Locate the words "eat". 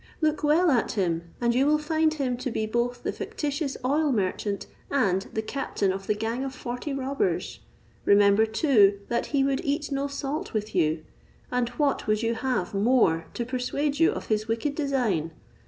9.63-9.91